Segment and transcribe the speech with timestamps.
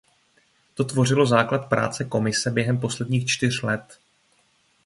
[0.73, 3.99] To tvořilo základ práce Komise během posledních čtyř let.